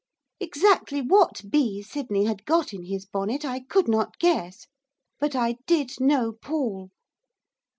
[0.39, 4.65] Exactly what bee Sydney had got in his bonnet, I could not guess.
[5.19, 6.89] But I did know Paul.